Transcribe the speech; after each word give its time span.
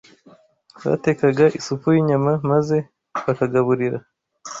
Batekaga 0.87 1.45
isupu 1.59 1.85
y’inyama, 1.95 2.31
maze 2.49 2.77
bakagaburira 3.25 3.97